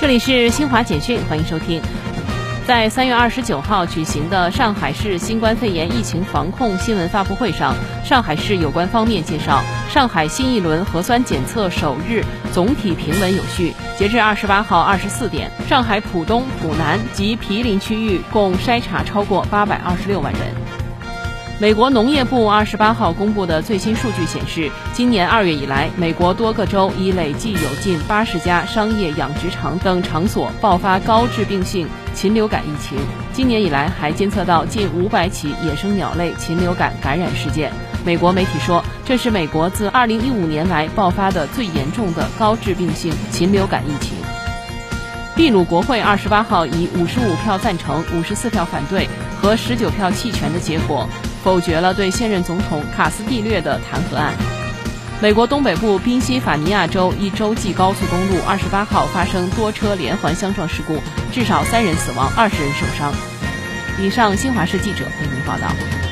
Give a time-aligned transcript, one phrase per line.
[0.00, 1.78] 这里是新华简讯，欢迎收听。
[2.66, 13.74] 在三月二十九号举行的上海市新冠肺炎疫情防控新闻发布会上，上海市有关方面介绍，上海新一轮核酸检测首日总体平稳有序。
[13.98, 20.40] 截至二十八号二十四点，上海浦东、浦南及毗邻区域共筛查超过八百二十六万人。
[21.60, 32.96] 美国农业部二十八号公布的最新数据显示，今年二月以来，美国多个州已累计有近八十家商业养殖场等场所爆发高致病性禽流感疫情。
[33.34, 37.70] 今年以来，还监测到近五百起野生鸟类禽流感感染事件。
[38.06, 44.16] 美国媒体说，这是美国自二零一五年来爆发的最严重的高致病性禽流感疫情。
[45.36, 49.06] 秘鲁国会二十八号以五十五票赞成、五十四票反对
[49.42, 51.06] 和十九票弃权的结果。
[51.42, 54.34] 否决了对现任总统卡斯蒂略的弹劾案。
[55.22, 60.98] 美国东北部宾夕法尼亚州一洲际高速公路二十八号发生多车连环相撞事故，
[61.30, 63.12] 至少三人死亡，二十人受伤。
[64.00, 66.09] 以上，新华社记者为您报道。